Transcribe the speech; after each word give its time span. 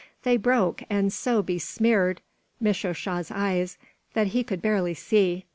They 0.23 0.35
broke 0.35 0.81
and 0.89 1.13
so 1.13 1.43
besmeared 1.43 2.21
Misho 2.59 2.91
sha's 2.95 3.29
eyes 3.29 3.77
that 4.15 4.29
he 4.33 4.43
could 4.43 4.59
barely 4.63 4.95
see. 4.95 5.45